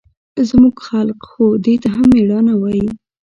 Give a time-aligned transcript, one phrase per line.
[0.49, 2.87] زموږ خلق خو دې ته هم مېړانه وايي.